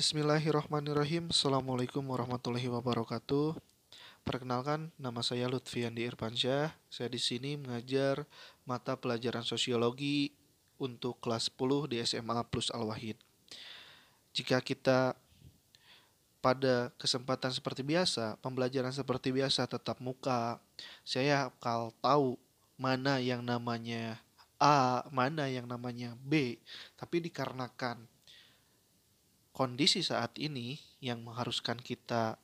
[0.00, 1.28] Bismillahirrahmanirrahim.
[1.28, 3.52] Assalamualaikum warahmatullahi wabarakatuh.
[4.24, 6.72] Perkenalkan, nama saya Lutfi Andi Irfansyah.
[6.88, 8.24] Saya di sini mengajar
[8.64, 10.32] mata pelajaran sosiologi
[10.80, 13.20] untuk kelas 10 di SMA Plus Al-Wahid.
[14.32, 15.12] Jika kita
[16.40, 20.64] pada kesempatan seperti biasa, pembelajaran seperti biasa tetap muka,
[21.04, 22.40] saya akan tahu
[22.80, 24.16] mana yang namanya
[24.56, 26.56] A, mana yang namanya B,
[26.96, 28.08] tapi dikarenakan
[29.60, 32.40] kondisi saat ini yang mengharuskan kita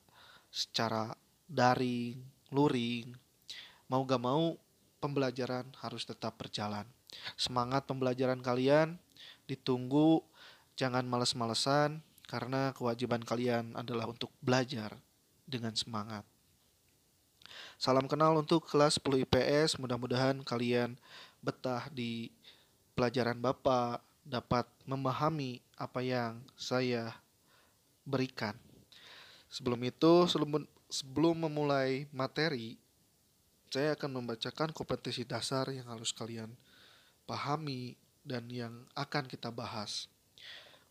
[0.53, 1.17] secara
[1.49, 2.21] daring,
[2.53, 3.17] luring,
[3.89, 4.53] mau gak mau
[5.01, 6.85] pembelajaran harus tetap berjalan.
[7.33, 9.01] Semangat pembelajaran kalian
[9.49, 10.21] ditunggu,
[10.77, 14.93] jangan males-malesan karena kewajiban kalian adalah untuk belajar
[15.49, 16.21] dengan semangat.
[17.81, 20.93] Salam kenal untuk kelas 10 IPS, mudah-mudahan kalian
[21.41, 22.29] betah di
[22.93, 27.15] pelajaran Bapak, dapat memahami apa yang saya
[28.03, 28.53] berikan.
[29.47, 32.75] Sebelum itu, sebelum, sebelum memulai materi,
[33.71, 36.51] saya akan membacakan kompetensi dasar yang harus kalian
[37.27, 40.11] pahami dan yang akan kita bahas.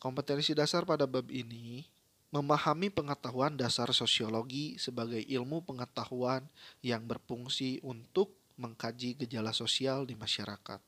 [0.01, 1.89] Kompetensi dasar pada bab ini
[2.33, 6.45] memahami pengetahuan dasar sosiologi sebagai ilmu pengetahuan
[6.85, 10.81] yang berfungsi untuk mengkaji gejala sosial di masyarakat.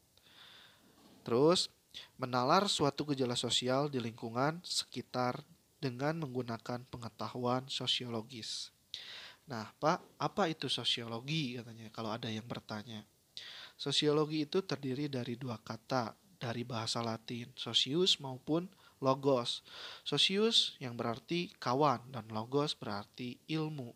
[1.24, 1.72] Terus,
[2.18, 5.42] menalar suatu gejala sosial di lingkungan sekitar
[5.78, 8.74] dengan menggunakan pengetahuan sosiologis.
[9.48, 13.06] Nah, Pak, apa itu sosiologi katanya kalau ada yang bertanya.
[13.78, 18.66] Sosiologi itu terdiri dari dua kata dari bahasa Latin, socius maupun
[18.98, 19.62] logos.
[20.02, 23.94] Socius yang berarti kawan dan logos berarti ilmu.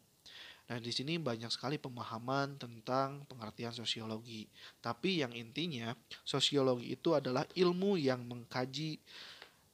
[0.71, 4.47] Nah, di sini banyak sekali pemahaman tentang pengertian sosiologi.
[4.79, 8.97] Tapi yang intinya, sosiologi itu adalah ilmu yang mengkaji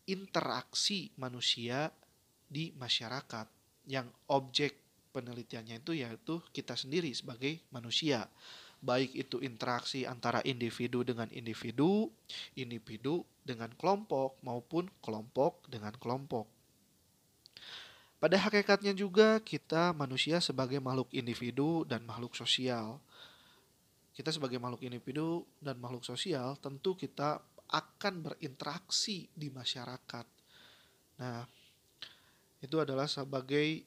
[0.09, 1.93] interaksi manusia
[2.49, 3.47] di masyarakat
[3.87, 4.75] yang objek
[5.13, 8.25] penelitiannya itu yaitu kita sendiri sebagai manusia.
[8.79, 12.09] Baik itu interaksi antara individu dengan individu,
[12.55, 16.58] individu dengan kelompok maupun kelompok dengan kelompok.
[18.19, 22.99] Pada hakikatnya juga kita manusia sebagai makhluk individu dan makhluk sosial.
[24.11, 27.39] Kita sebagai makhluk individu dan makhluk sosial tentu kita
[27.71, 30.27] akan berinteraksi di masyarakat.
[31.23, 31.47] Nah,
[32.59, 33.87] itu adalah sebagai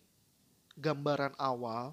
[0.79, 1.91] gambaran awal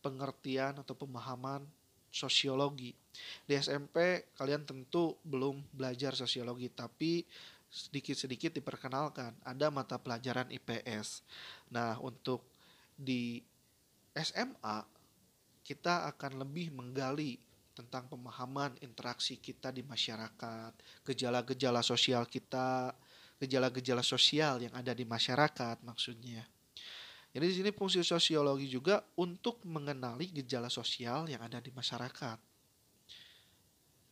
[0.00, 1.68] pengertian atau pemahaman
[2.08, 2.96] sosiologi.
[3.44, 7.28] Di SMP kalian tentu belum belajar sosiologi, tapi
[7.68, 9.36] sedikit-sedikit diperkenalkan.
[9.44, 11.22] Ada mata pelajaran IPS.
[11.72, 12.44] Nah, untuk
[12.96, 13.44] di
[14.16, 14.82] SMA
[15.62, 17.36] kita akan lebih menggali
[17.76, 20.72] tentang pemahaman interaksi kita di masyarakat,
[21.06, 22.90] gejala-gejala sosial kita,
[23.38, 26.42] gejala-gejala sosial yang ada di masyarakat maksudnya.
[27.30, 32.38] Jadi di sini fungsi sosiologi juga untuk mengenali gejala sosial yang ada di masyarakat.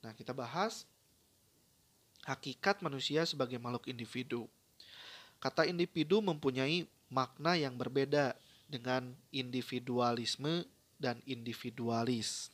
[0.07, 0.87] Nah, kita bahas
[2.27, 4.51] hakikat manusia sebagai makhluk individu.
[5.39, 8.35] Kata individu mempunyai makna yang berbeda
[8.67, 10.67] dengan individualisme
[10.99, 12.51] dan individualis.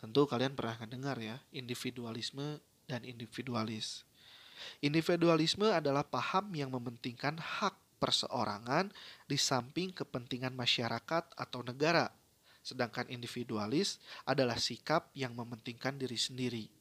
[0.00, 2.58] Tentu kalian pernah dengar ya, individualisme
[2.90, 4.02] dan individualis.
[4.82, 8.90] Individualisme adalah paham yang mementingkan hak perseorangan
[9.28, 12.08] di samping kepentingan masyarakat atau negara.
[12.64, 16.79] Sedangkan individualis adalah sikap yang mementingkan diri sendiri.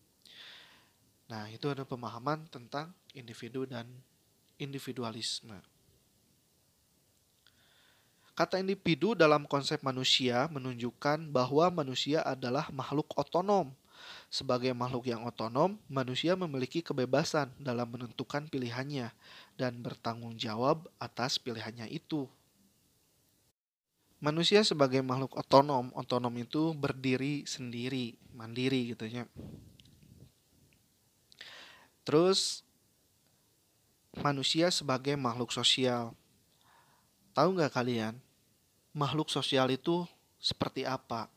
[1.29, 3.85] Nah, itu ada pemahaman tentang individu dan
[4.57, 5.61] individualisme.
[8.33, 13.75] Kata individu dalam konsep manusia menunjukkan bahwa manusia adalah makhluk otonom.
[14.31, 19.11] Sebagai makhluk yang otonom, manusia memiliki kebebasan dalam menentukan pilihannya
[19.59, 22.25] dan bertanggung jawab atas pilihannya itu.
[24.23, 29.27] Manusia sebagai makhluk otonom, otonom itu berdiri sendiri, mandiri gitu ya.
[32.09, 32.65] Terus
[34.17, 36.17] manusia sebagai makhluk sosial.
[37.37, 38.17] Tahu nggak kalian,
[38.97, 40.09] makhluk sosial itu
[40.41, 41.29] seperti apa?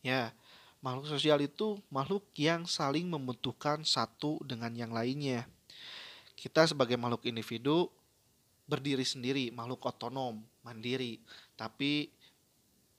[0.00, 0.32] Ya,
[0.80, 5.44] makhluk sosial itu makhluk yang saling membutuhkan satu dengan yang lainnya.
[6.32, 7.92] Kita sebagai makhluk individu
[8.64, 11.20] berdiri sendiri, makhluk otonom, mandiri.
[11.52, 12.08] Tapi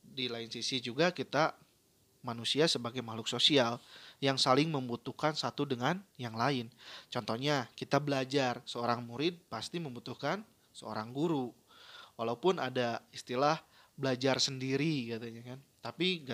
[0.05, 1.57] di lain sisi juga kita
[2.21, 3.81] manusia sebagai makhluk sosial
[4.19, 6.67] yang saling membutuhkan satu dengan yang lain.
[7.07, 10.43] Contohnya, kita belajar, seorang murid pasti membutuhkan
[10.75, 11.51] seorang guru.
[12.19, 13.59] Walaupun ada istilah
[13.95, 16.27] belajar sendiri katanya kan, tapi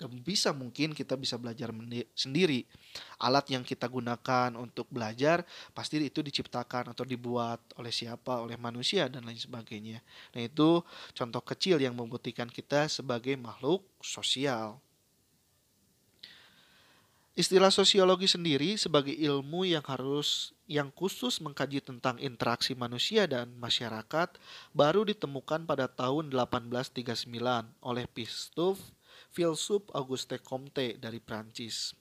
[0.00, 1.68] Gak bisa mungkin kita bisa belajar
[2.16, 2.64] sendiri.
[3.20, 5.44] Alat yang kita gunakan untuk belajar
[5.76, 10.00] pasti itu diciptakan atau dibuat oleh siapa, oleh manusia dan lain sebagainya.
[10.32, 10.80] Nah itu
[11.12, 14.80] contoh kecil yang membuktikan kita sebagai makhluk sosial.
[17.40, 24.36] Istilah sosiologi sendiri sebagai ilmu yang harus yang khusus mengkaji tentang interaksi manusia dan masyarakat
[24.76, 27.24] baru ditemukan pada tahun 1839
[27.80, 28.76] oleh Pistouf
[29.32, 31.96] filsuf Auguste Comte dari Prancis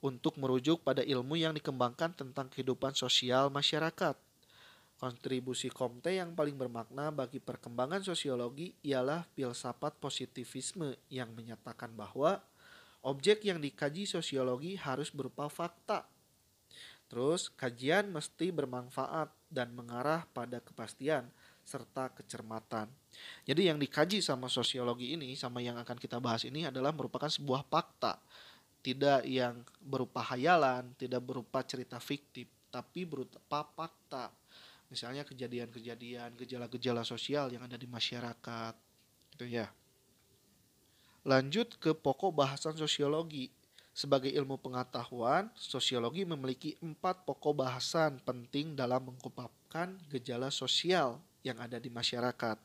[0.00, 4.16] untuk merujuk pada ilmu yang dikembangkan tentang kehidupan sosial masyarakat.
[4.96, 12.40] Kontribusi Comte yang paling bermakna bagi perkembangan sosiologi ialah filsafat positivisme yang menyatakan bahwa
[13.06, 16.02] Objek yang dikaji sosiologi harus berupa fakta.
[17.06, 21.30] Terus, kajian mesti bermanfaat dan mengarah pada kepastian
[21.62, 22.90] serta kecermatan.
[23.46, 27.62] Jadi yang dikaji sama sosiologi ini sama yang akan kita bahas ini adalah merupakan sebuah
[27.70, 28.18] fakta.
[28.82, 34.34] Tidak yang berupa hayalan, tidak berupa cerita fiktif, tapi berupa fakta.
[34.90, 38.74] Misalnya kejadian-kejadian, gejala-gejala sosial yang ada di masyarakat.
[39.34, 39.66] Gitu ya.
[41.26, 43.50] Lanjut ke pokok bahasan sosiologi.
[43.90, 51.82] Sebagai ilmu pengetahuan, sosiologi memiliki empat pokok bahasan penting dalam mengungkapkan gejala sosial yang ada
[51.82, 52.62] di masyarakat.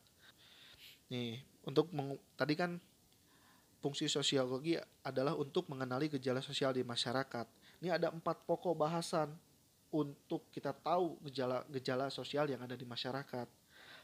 [1.09, 1.89] Nih, untuk
[2.37, 2.77] tadi kan
[3.81, 7.49] fungsi sosiologi adalah untuk mengenali gejala sosial di masyarakat.
[7.81, 9.33] Ini ada empat pokok bahasan
[9.89, 13.49] untuk kita tahu gejala-gejala sosial yang ada di masyarakat.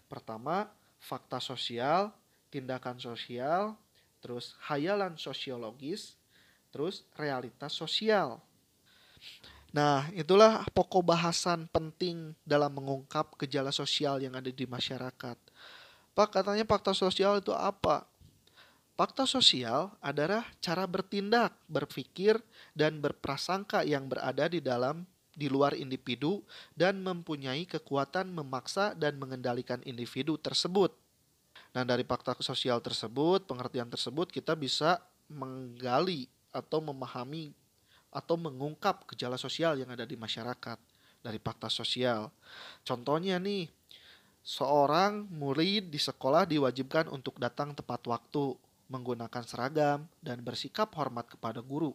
[0.10, 0.66] Pertama,
[0.98, 2.10] fakta sosial,
[2.50, 3.78] tindakan sosial,
[4.24, 6.18] terus hayalan sosiologis,
[6.74, 8.42] terus realitas sosial.
[9.76, 15.38] Nah, itulah pokok bahasan penting dalam mengungkap gejala sosial yang ada di masyarakat.
[16.18, 18.08] Pak, katanya fakta sosial itu apa?
[18.98, 22.42] Fakta sosial adalah cara bertindak, berpikir,
[22.74, 25.06] dan berprasangka yang berada di dalam
[25.38, 26.42] di luar individu
[26.74, 30.90] dan mempunyai kekuatan memaksa dan mengendalikan individu tersebut.
[31.78, 34.98] Nah, dari fakta sosial tersebut, pengertian tersebut kita bisa
[35.30, 37.54] menggali atau memahami
[38.10, 40.82] atau mengungkap gejala sosial yang ada di masyarakat
[41.22, 42.34] dari fakta sosial.
[42.82, 43.70] Contohnya nih,
[44.42, 48.58] seorang murid di sekolah diwajibkan untuk datang tepat waktu,
[48.90, 51.94] menggunakan seragam, dan bersikap hormat kepada guru.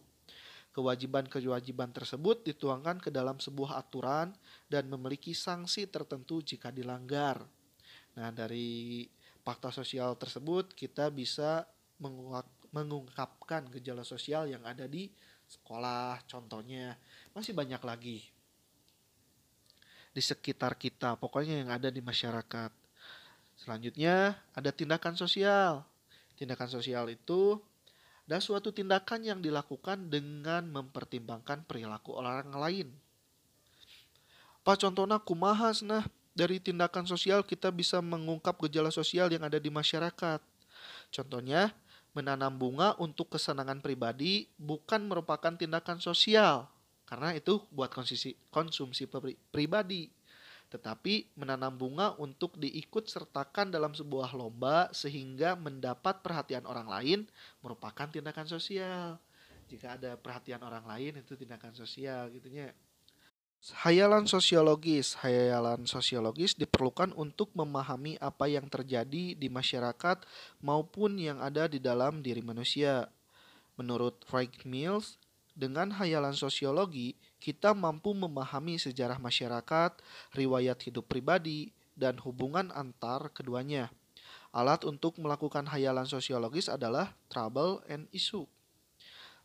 [0.71, 4.31] Kewajiban-kewajiban tersebut dituangkan ke dalam sebuah aturan
[4.71, 7.43] dan memiliki sanksi tertentu jika dilanggar.
[8.15, 9.03] Nah, dari
[9.43, 11.67] fakta sosial tersebut kita bisa
[12.71, 15.11] mengungkapkan gejala sosial yang ada di
[15.47, 16.23] sekolah.
[16.25, 16.95] Contohnya
[17.35, 18.33] masih banyak lagi
[20.13, 22.71] di sekitar kita pokoknya yang ada di masyarakat.
[23.57, 25.83] Selanjutnya ada tindakan sosial.
[26.37, 27.57] Tindakan sosial itu
[28.23, 32.87] ada suatu tindakan yang dilakukan dengan mempertimbangkan perilaku orang lain.
[34.63, 39.69] Pak contohnya kumahas nah dari tindakan sosial kita bisa mengungkap gejala sosial yang ada di
[39.69, 40.41] masyarakat.
[41.13, 41.71] Contohnya,
[42.13, 46.69] menanam bunga untuk kesenangan pribadi bukan merupakan tindakan sosial
[47.05, 49.05] karena itu buat konsumsi, konsumsi
[49.53, 50.09] pribadi.
[50.73, 57.19] Tetapi menanam bunga untuk diikut sertakan dalam sebuah lomba sehingga mendapat perhatian orang lain
[57.61, 59.21] merupakan tindakan sosial.
[59.69, 62.73] Jika ada perhatian orang lain itu tindakan sosial gitunya.
[63.71, 65.15] Hayalan sosiologis.
[65.23, 70.27] Hayalan sosiologis diperlukan untuk memahami apa yang terjadi di masyarakat
[70.59, 73.07] maupun yang ada di dalam diri manusia.
[73.79, 75.15] Menurut Frank Mills,
[75.55, 79.95] dengan hayalan sosiologi, kita mampu memahami sejarah masyarakat,
[80.35, 83.95] riwayat hidup pribadi, dan hubungan antar keduanya.
[84.51, 88.43] Alat untuk melakukan hayalan sosiologis adalah trouble and issue.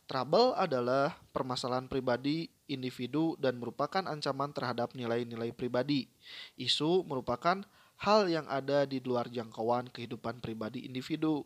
[0.09, 6.09] Trouble adalah permasalahan pribadi individu dan merupakan ancaman terhadap nilai-nilai pribadi.
[6.57, 7.61] Isu merupakan
[8.01, 11.45] hal yang ada di luar jangkauan kehidupan pribadi individu.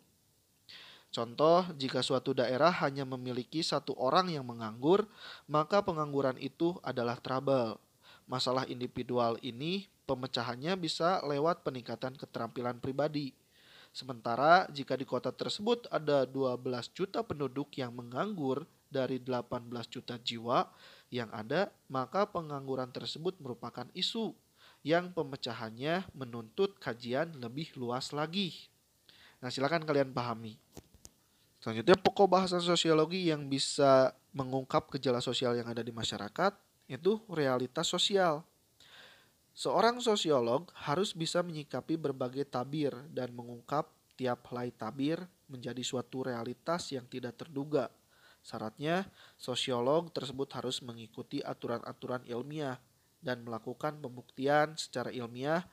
[1.12, 5.12] Contoh, jika suatu daerah hanya memiliki satu orang yang menganggur,
[5.46, 7.76] maka pengangguran itu adalah trouble.
[8.32, 13.36] Masalah individual ini pemecahannya bisa lewat peningkatan keterampilan pribadi.
[13.94, 16.66] Sementara jika di kota tersebut ada 12
[16.98, 20.66] juta penduduk yang menganggur dari 18 juta jiwa
[21.14, 24.34] yang ada, maka pengangguran tersebut merupakan isu
[24.82, 28.66] yang pemecahannya menuntut kajian lebih luas lagi.
[29.46, 30.58] Nah, silakan kalian pahami.
[31.62, 36.58] Selanjutnya, pokok bahasan sosiologi yang bisa mengungkap gejala sosial yang ada di masyarakat
[36.90, 38.44] itu realitas sosial.
[39.54, 43.86] Seorang sosiolog harus bisa menyikapi berbagai tabir dan mengungkap
[44.18, 47.94] tiap helai tabir menjadi suatu realitas yang tidak terduga.
[48.42, 49.08] Syaratnya,
[49.38, 52.82] sosiolog tersebut harus mengikuti aturan-aturan ilmiah
[53.22, 55.64] dan melakukan pembuktian secara ilmiah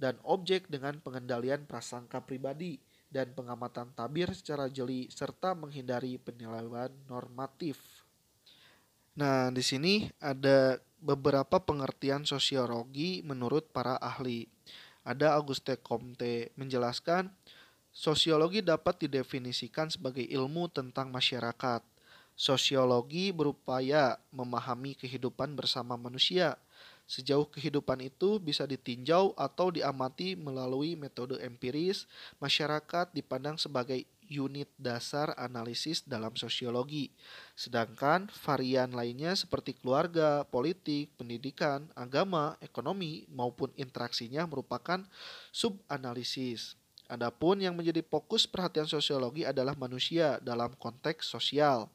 [0.00, 7.78] dan objek dengan pengendalian prasangka pribadi dan pengamatan tabir secara jeli serta menghindari penilaian normatif.
[9.16, 14.48] Nah, di sini ada beberapa pengertian sosiologi menurut para ahli.
[15.06, 17.30] Ada Auguste Comte menjelaskan
[17.94, 21.84] sosiologi dapat didefinisikan sebagai ilmu tentang masyarakat.
[22.36, 26.60] Sosiologi berupaya memahami kehidupan bersama manusia
[27.06, 32.10] Sejauh kehidupan itu bisa ditinjau atau diamati melalui metode empiris,
[32.42, 37.14] masyarakat dipandang sebagai unit dasar analisis dalam sosiologi.
[37.54, 45.02] Sedangkan varian lainnya seperti keluarga, politik, pendidikan, agama, ekonomi, maupun interaksinya merupakan
[45.50, 46.78] subanalisis.
[47.06, 51.86] Adapun yang menjadi fokus perhatian sosiologi adalah manusia dalam konteks sosial.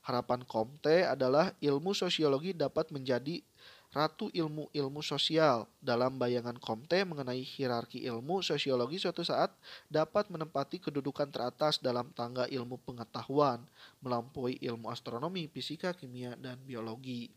[0.00, 3.44] Harapan Comte adalah ilmu sosiologi dapat menjadi
[3.90, 5.66] ratu ilmu-ilmu sosial.
[5.82, 9.50] Dalam bayangan Comte mengenai hierarki ilmu, sosiologi suatu saat
[9.90, 13.66] dapat menempati kedudukan teratas dalam tangga ilmu pengetahuan,
[13.98, 17.34] melampaui ilmu astronomi, fisika, kimia, dan biologi.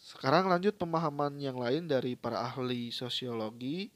[0.00, 3.92] Sekarang lanjut pemahaman yang lain dari para ahli sosiologi.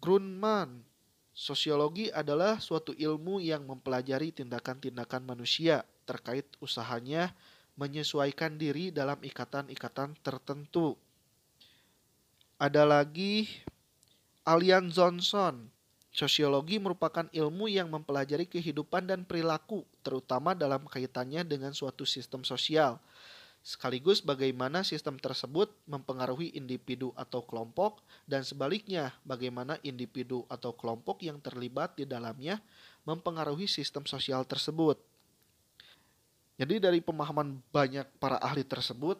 [0.00, 0.84] Grunman,
[1.32, 7.32] sosiologi adalah suatu ilmu yang mempelajari tindakan-tindakan manusia terkait usahanya
[7.78, 10.96] menyesuaikan diri dalam ikatan-ikatan tertentu.
[12.60, 13.48] Ada lagi
[14.44, 15.70] Alian Johnson.
[16.10, 22.98] Sosiologi merupakan ilmu yang mempelajari kehidupan dan perilaku, terutama dalam kaitannya dengan suatu sistem sosial,
[23.62, 31.38] sekaligus bagaimana sistem tersebut mempengaruhi individu atau kelompok, dan sebaliknya, bagaimana individu atau kelompok yang
[31.38, 32.58] terlibat di dalamnya
[33.06, 34.98] mempengaruhi sistem sosial tersebut.
[36.60, 39.16] Jadi dari pemahaman banyak para ahli tersebut,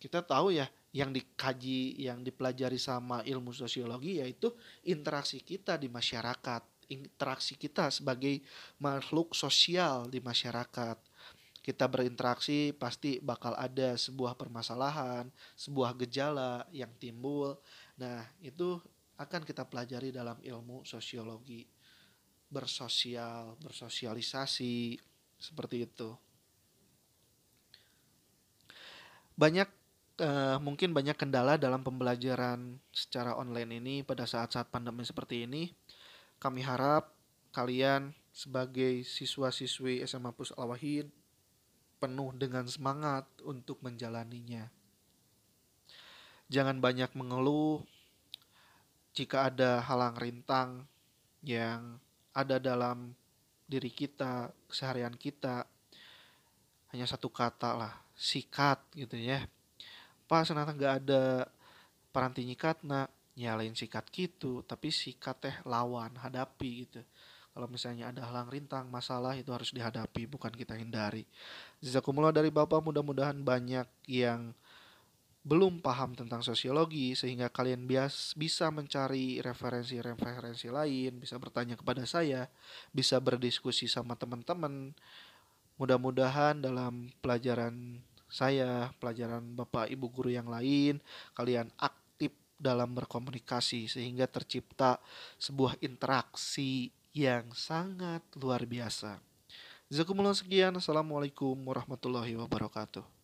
[0.00, 4.48] kita tahu ya yang dikaji, yang dipelajari sama ilmu sosiologi yaitu
[4.88, 8.40] interaksi kita di masyarakat, interaksi kita sebagai
[8.80, 10.96] makhluk sosial di masyarakat.
[11.60, 15.28] Kita berinteraksi pasti bakal ada sebuah permasalahan,
[15.60, 17.60] sebuah gejala yang timbul.
[18.00, 18.80] Nah, itu
[19.20, 21.68] akan kita pelajari dalam ilmu sosiologi.
[22.48, 24.96] Bersosial, bersosialisasi,
[25.36, 26.27] seperti itu.
[29.38, 29.70] Banyak
[30.18, 35.70] uh, mungkin banyak kendala dalam pembelajaran secara online ini pada saat-saat pandemi seperti ini.
[36.42, 37.14] Kami harap
[37.54, 41.06] kalian sebagai siswa-siswi SMA Pus Al Wahid
[42.02, 44.70] penuh dengan semangat untuk menjalaninya.
[46.50, 47.82] Jangan banyak mengeluh
[49.14, 50.86] jika ada halang rintang
[51.42, 51.98] yang
[52.30, 53.14] ada dalam
[53.66, 55.66] diri kita, keseharian kita.
[56.94, 59.46] Hanya satu kata lah, sikat gitu ya.
[60.26, 61.46] Pas senata nggak ada
[62.10, 63.08] paranti nyikat nak
[63.38, 64.66] nyalain sikat gitu.
[64.66, 67.00] Tapi sikat teh lawan hadapi gitu.
[67.54, 71.24] Kalau misalnya ada halang rintang masalah itu harus dihadapi bukan kita hindari.
[71.78, 74.52] Jazakumullah dari bapak mudah-mudahan banyak yang
[75.48, 82.46] belum paham tentang sosiologi sehingga kalian bias bisa mencari referensi-referensi lain, bisa bertanya kepada saya,
[82.92, 84.92] bisa berdiskusi sama teman-teman,
[85.78, 91.00] Mudah-mudahan dalam pelajaran saya, pelajaran Bapak Ibu guru yang lain,
[91.32, 95.00] kalian aktif dalam berkomunikasi sehingga tercipta
[95.40, 99.18] sebuah interaksi yang sangat luar biasa.
[99.88, 100.76] Jazakumullah sekian.
[100.76, 103.17] Assalamualaikum warahmatullahi wabarakatuh.